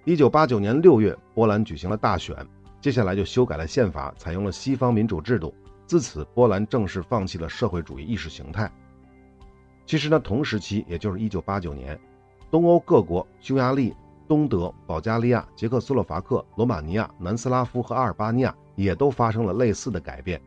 [0.05, 2.37] 一九八九年六月，波兰举行了大选，
[2.83, 5.55] 接下来就修改了宪法，采用了西方民主制度。
[5.91, 8.71] 自此，波兰正式放弃了社会主义意识形态。
[9.85, 11.99] 其实呢，同时期，也就是一九八九年，
[12.49, 13.93] 东欧各国——匈牙利、
[14.29, 20.41] 东德、保加利亚、捷克斯洛伐克、罗马尼亚、南斯拉夫和阿尔巴尼亚也都发生了类似的改变。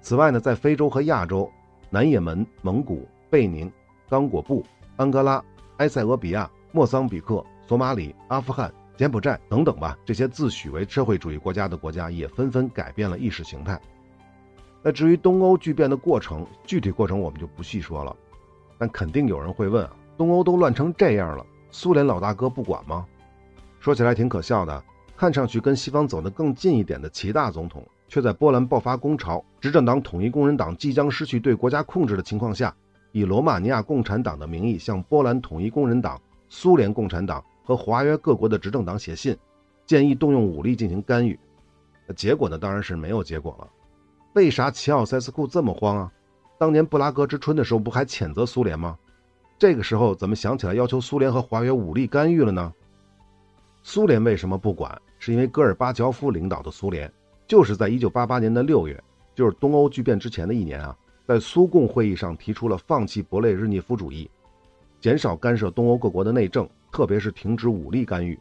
[0.00, 1.48] 此外呢，在非洲和亚洲，
[1.88, 3.70] 南也门、蒙古、贝宁、
[4.08, 4.66] 刚果布、
[4.96, 5.40] 安哥拉、
[5.76, 13.80] 埃塞俄比亚、莫桑比克、索马里、阿富汗、柬埔寨等等吧，这些自诩为社会主义国家的国家也纷纷改变了意识形态。
[14.82, 18.16] 那至于东欧巨变的过程，具体过程我们就不细说了。
[18.78, 23.06] 但肯定有人会问啊，东欧都乱成这样了，苏联老大哥不管吗？
[23.78, 24.82] 说起来挺可笑的，
[25.16, 32.74] 看上去跟西方走得更近一点的齐大总统，却在波兰爆发工潮，执政党统一工人党即将失去对国家控制的情况下，
[33.12, 39.36] 以罗马尼亚共产党的名义向波兰统一工人党、苏联共产党和华约各国的执政党写信，
[39.86, 41.38] 建议动用武力进行干预。
[42.16, 43.68] 结果呢，当然是没有结果了。
[44.34, 46.12] 为啥齐奥塞斯库这么慌啊？
[46.58, 48.98] 当年布拉格之春的时候，不还谴责苏联吗？
[49.58, 52.72] 这个时候怎么想起来要求苏联和华约武力干预了呢？
[53.82, 55.00] 苏联为什么不管？
[55.18, 57.12] 是因为戈尔巴乔夫领导的苏联，
[57.46, 59.00] 就是在1988年的六月，
[59.34, 64.28] 就是东欧剧变之前的一年啊，在苏共会议上提出了放弃勃列日涅夫主义，
[65.00, 68.36] 减少干涉东欧各国的内政，特别是停止武力干预。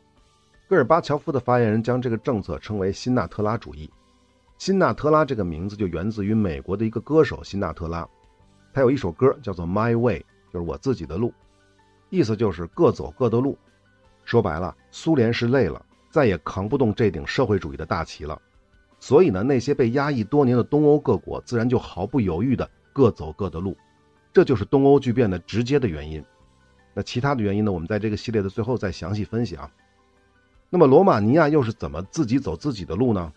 [0.67, 3.91] 戈尔巴乔夫的发言人将这个政策称为“新纳特拉主义”。
[4.61, 8.07] 辛纳特拉这个名字就源自于美国的一个歌手辛纳特拉，
[8.71, 10.19] 他有一首歌叫做《My Way》。
[10.53, 11.33] 就是我自己的路，
[12.11, 13.57] 意思就是各走各的路。
[14.23, 18.39] 说白了，苏联是累了，再也扛不动这顶社会主义的大旗了。
[18.99, 23.75] 所以呢，那些被压抑多年的东欧各国自然就毫不犹豫的各走各的路。
[24.31, 26.23] 这就是东欧剧变的直接的原因。
[26.93, 27.71] 那其他的原因呢？
[27.71, 29.71] 我们在这个系列的最后再详细分析啊。
[30.69, 33.33] 那么罗马尼亚又是怎么自己走自己的路呢？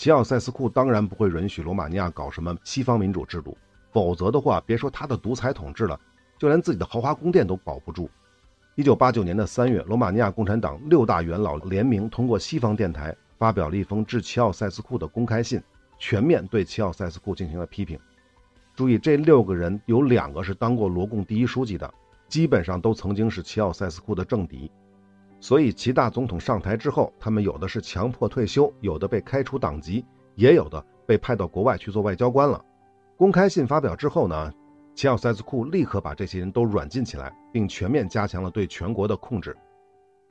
[0.00, 3.54] 齐奥塞斯库当然不会允许罗马尼亚搞什么西方民主制度，
[3.92, 6.00] 否则的话，别说他的独裁统治了。
[6.38, 8.08] 就连自己的豪华宫殿都保不住。
[8.76, 15.62] 一九八九年的三月，罗马尼亚共产党六大元老联名通过西方电台发表了一封致齐奥塞斯库的公开信，
[15.98, 18.00] 全面对齐奥塞斯库进行了批评。
[18.74, 21.92] 注意，这六个人有两个是当过罗共第一书记的，
[22.26, 24.72] 基本上都曾经是齐奥塞斯库的政敌。
[25.40, 32.62] 所以，齐大总统上台之后，他们有的是强迫退休，有的被开除党籍，也有的被派到国外去做外交官了。
[33.16, 34.52] 公开信发表之后呢？
[34.94, 39.56] 齐奥塞斯库立刻把这些人都软禁起来，并全面加强了对全国的控制。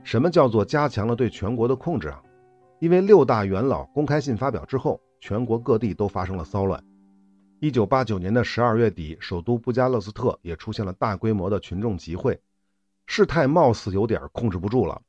[0.04, 2.22] 什么叫做加强了对全国的控制啊？
[2.80, 6.84] 因为六大元老公开信发表之后，全国各地都发生了骚乱。
[7.60, 12.40] 一九八九年的十二月底，首都布加勒斯特也出现了大规模的群众集会，
[13.12, 15.02] 事态貌似有点控制不住了。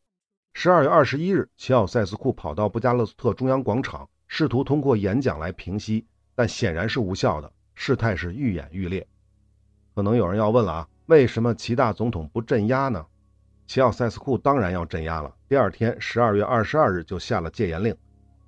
[0.55, 9.07] 十二月二十一日，齐奥塞斯库跑到布加勒斯特中央广场，试图通过演讲来平息，但显然是无效的，事态是愈演愈烈。
[9.95, 13.05] 可能有人要问了啊，为什么齐大总统不镇压呢？
[13.67, 15.31] 齐奥塞斯库当然要镇压了。
[15.47, 17.95] 第二天，十二月二十二日就下了戒严令，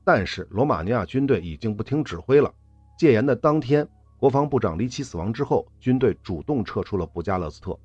[0.02, 2.50] 但是罗马尼亚军队已经不听指挥了。
[2.96, 3.86] 戒严的当天，
[4.16, 7.78] 国防部长离奇死亡之后，军队主动撤出了布加勒斯特。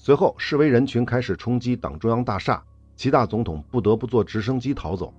[0.00, 2.62] 随后，示威人群开始冲击党中央大厦，
[2.94, 5.12] 齐大总统不得不坐直升机逃走。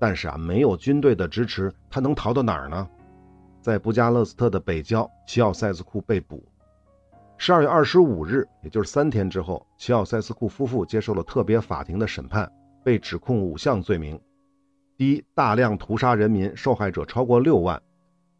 [0.00, 2.86] 但是啊，没有军队的支持，他能逃到哪儿呢？
[3.62, 6.42] 在布加勒斯特的北郊，齐奥塞斯库被捕。
[7.38, 12.50] 十二月二十五日，也就是三天之后，齐奥塞斯库夫妇接受了特别法庭的审判，
[12.82, 14.20] 被指控五项罪名：
[14.96, 17.78] 第一，大量屠杀人民，受害者超过六万；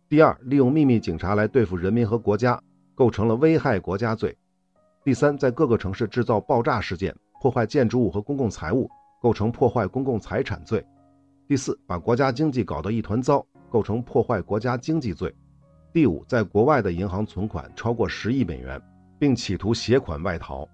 [0.09, 2.61] 第二，利用秘密警察来对付人民和国家，
[2.94, 4.30] 构成了危害国家罪；
[5.04, 8.88] 第三，在各个城市制造爆炸事件，破坏建筑物和公共财物，
[9.20, 10.80] 构成破坏公共财产罪；
[11.48, 15.30] 第四，把国家经济搞得一团糟，构成破坏国家经济罪；
[15.92, 18.80] 第五，在国外的银行存款超过十亿美元。
[19.20, 20.66] 并企图携款外逃。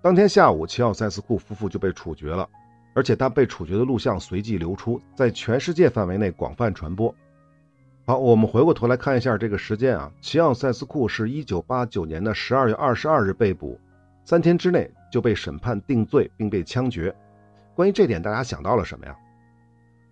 [0.00, 2.48] 当天下午，齐奥塞斯库夫妇就被处决了，
[2.94, 7.14] 而且他被处决的录像随即流出，在全世界范围内广泛传播。
[8.06, 13.80] 好，我们回过头来看一下这个时间啊，齐奥塞斯库是一九八九年的十二月二十二日被捕，
[14.26, 17.14] 三天之内就被审判定罪，并被枪决。
[17.74, 19.16] 关于这点，大家想到了什么呀？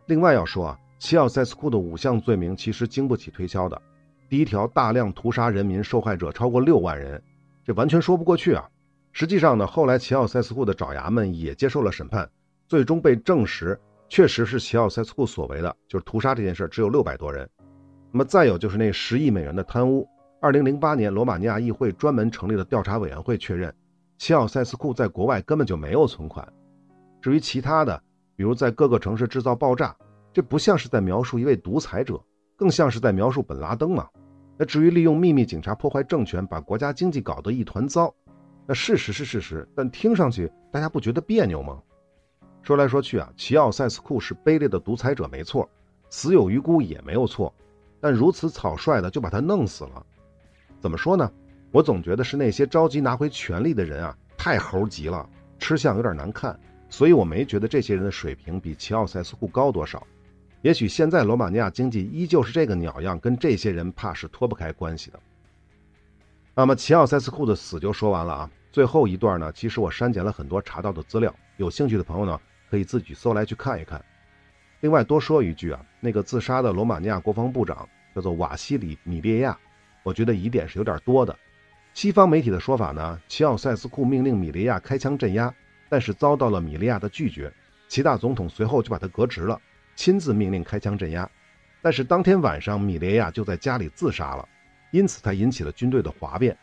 [0.07, 3.78] 另外要说啊，齐奥塞斯库的五项罪名其实经不起推敲的。
[4.26, 7.22] 第一条，大量屠杀人民，受害者超过六万人。
[7.62, 8.66] 这完全说不过去啊！
[9.12, 12.26] 实际上呢，后来齐奥塞斯库的爪牙们也接受了审判，
[12.66, 13.78] 最终被证实
[14.09, 17.46] 确实是齐奥塞斯库所为的，就是屠杀这件事只有六百多人。
[18.14, 20.06] 那么再有就是那十亿美元的贪污，
[20.38, 23.74] 二零零八年罗马尼亚议会专门成立了调查委员会确认，
[24.18, 26.46] 齐奥塞斯库在国外根本就没有存款。
[27.22, 28.02] 至于其他的，
[28.36, 29.96] 比如在各个城市制造爆炸，
[30.30, 32.22] 这不像是在描述一位独裁者，
[32.54, 34.06] 更像是在描述本拉登嘛。
[34.58, 38.14] 那至于利用秘密警察破坏政权，把国家经济搞得一团糟，
[38.66, 41.80] 那事实是事实，但听上去大家不觉得别扭吗？
[42.62, 45.66] 说来说去啊，齐奥塞斯库是卑劣的独裁者没错，
[46.10, 47.52] 死有余辜也没有错，
[48.03, 50.05] 但如此草率的就把他弄死了，
[50.80, 51.30] 怎么说呢？
[51.70, 55.24] 我总觉得是那些着急拿回权力的人啊，太猴急了，
[55.61, 56.59] 吃相有点难看，
[56.90, 60.05] 所以我没觉得这些人的水平比齐奥塞斯库高多少。
[60.62, 65.20] 也许现在罗马尼亚经济依旧是这个鸟样，跟这些人怕是脱不开关系的。
[66.57, 72.36] 那么齐奥塞斯库的死就说完了啊，最后一段呢，其实我删减了很多查到的资料，有兴趣的朋友呢
[72.68, 74.05] 可以自己搜来去看一看。
[74.83, 79.57] 另外多说一句啊，那个自杀的罗马尼亚国防部长叫做瓦西里米列亚，
[80.03, 81.39] 我觉得疑点是有点多的。
[81.95, 85.55] 西方媒体的说法呢，齐奥塞斯库命令米利亚开枪镇压，
[85.89, 87.53] 但是遭到了米利亚的拒绝，
[87.87, 89.57] 齐大总统随后就把他革职了，
[89.95, 91.30] 亲自命令开枪镇压。
[91.80, 94.49] 但是当天晚上米利亚就在家里自杀了，
[94.91, 96.59] 因此才引起了军队的哗变，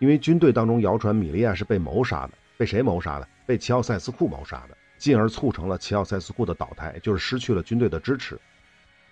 [0.00, 3.28] 因为军队当中谣传米利亚是被谋杀的，被谁谋杀的？
[3.46, 4.76] 被齐奥塞斯库谋杀的。
[5.02, 8.38] 进而促成了齐奥塞斯库的倒台，就是失去了军队的支持。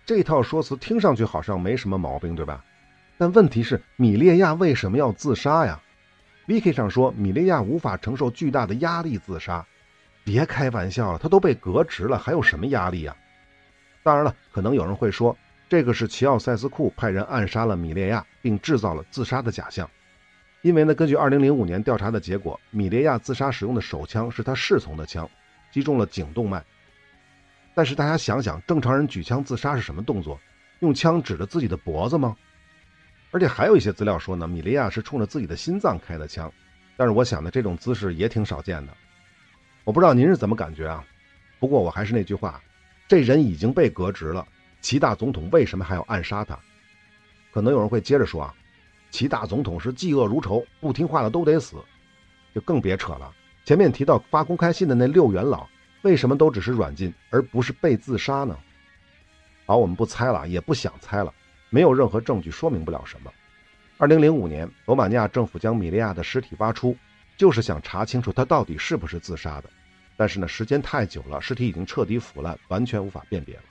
[0.07, 2.64] 这套说辞听上去好像没什么毛病，对吧？
[3.18, 5.80] 但问题是，米列亚为什么要自杀呀
[6.47, 9.66] ？Wiki 上说，米列亚无法承受巨大的压力自杀。
[10.22, 13.16] 别开玩笑了，他都被革职了，还有什么压力呀？
[14.05, 15.36] 当然了，可能有人会说，
[15.68, 19.91] 这个是齐奥塞斯库派人暗杀了米列亚，并制造了自杀的假象。
[20.62, 25.28] 因为呢，根据2005年调查的结果，米列亚自杀使用的手枪是他侍从的枪。
[25.70, 26.64] 击中了颈动脉，
[27.74, 30.38] 但是大家想想，正常人举枪自杀是什么动作？
[30.80, 32.36] 用枪指着自己的脖子吗？
[33.30, 36.52] 而且还有一些资料说呢，米利亚是冲着自己的心脏开的枪，
[36.96, 38.92] 但是我想呢，这种姿势也挺少见的。
[39.84, 41.04] 我不知道您是怎么感觉啊？
[41.58, 42.60] 不过我还是那句话，
[43.06, 44.46] 这人已经被革职了，
[44.80, 46.58] 齐大总统为什么还要暗杀他？
[47.52, 48.54] 可能有人会接着说啊，
[49.10, 51.76] 齐大总统是嫉恶如仇，不听话的都得死，
[52.54, 53.32] 就更别扯了。
[53.70, 55.64] 前面提到发公开信的那六元老，
[56.02, 58.58] 为什么都只是软禁，而不是被自杀呢？
[59.64, 61.32] 好，我们不猜了，也不想猜了，
[61.68, 63.32] 没有任何证据说明不了什么。
[63.96, 66.96] 二零零五年，罗马尼亚政府将米利亚的尸体挖出，
[67.36, 69.70] 就是想查清楚他到底是不是自杀的。
[70.16, 73.62] 但是呢，时间太久了，尸体已经彻底腐烂，完全无法辨别了。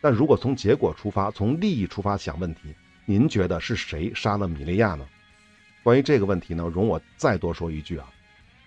[0.00, 2.74] 但如果从结果出发，从利益出发想问题，
[3.04, 5.06] 您觉得是谁杀了米利亚呢？
[5.82, 8.10] 关于这个问题呢，容我再多说一句啊。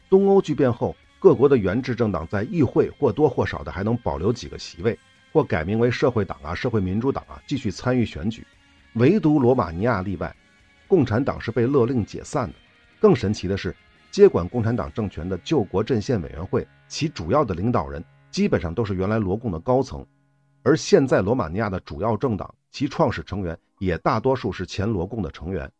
[0.10, 4.97] 东欧剧变后，各国的原制政党在议会或多或少的还能保留几个席位，
[5.32, 8.45] 或改名为社会党啊、社会民主党啊，继续参与选举。
[8.93, 10.36] 唯独罗马尼亚例外，
[10.88, 12.55] 共产党是被勒令解散的。
[12.99, 13.76] 更神奇的是，
[14.10, 20.03] 接管共产党政权的救国阵线委员会，其主要的领导人基本上都是原来罗共的高层，
[20.64, 25.72] 而现在罗马尼亚的主要政党，其创始成员也大多数是前罗共的成员。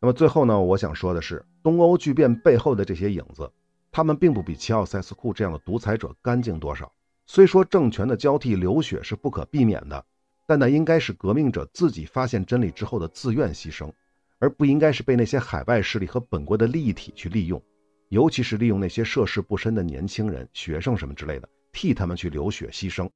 [0.00, 3.52] 那么最后呢，我想说的是，东欧剧变背后的这些影子，
[3.92, 6.90] 他们并不比齐奥塞斯库这样的独裁者干净多少。
[7.26, 10.04] 虽说政权的交替流血是不可避免的，
[10.46, 13.92] 但那应该是革命者自己发现真理之后的自愿牺牲，
[14.38, 17.62] 而不应该是被那些海外势力和本国的利益体去利用，
[18.08, 23.08] 尤其是利用那些涉世不深的年轻人、学生什么之类的，替他们去流血牺牲。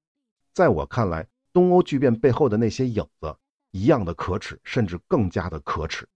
[0.53, 3.35] 在我看来，东欧剧变背后的那些影子，
[3.71, 6.07] 一样的可耻，甚至更加的可耻。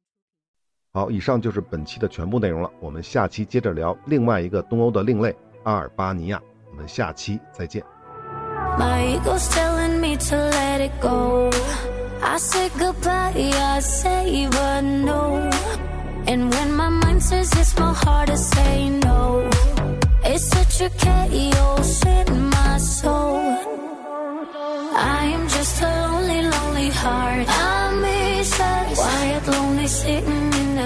[0.98, 2.68] 好，以上就是本期的全部内容了。
[2.80, 5.32] 我们下期接着聊另外一个东欧的另类——
[5.62, 6.42] 阿尔巴尼亚。
[6.68, 7.80] 我们下期再见。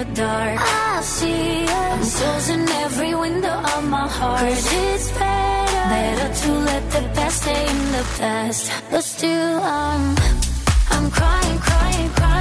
[0.01, 0.57] Dark.
[0.59, 2.19] I see us.
[2.19, 4.41] Closing every window of my heart.
[4.41, 8.71] Cause it's better, better to let the past stay in the past.
[8.89, 10.15] But still, I'm,
[10.89, 12.32] I'm crying, crying, crying.